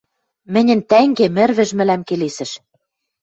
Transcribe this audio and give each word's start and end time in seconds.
—Мӹньӹн 0.53 0.79
тӓнгем, 0.89 1.35
ӹрвӹж, 1.43 1.69
мӹлӓм 1.77 2.01
келесӹш... 2.07 2.51